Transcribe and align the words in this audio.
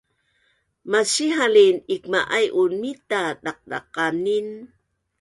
masihalin 0.91 1.75
ikma’aiun 1.95 2.71
mita 2.81 3.21
daqdaqanin 3.43 4.47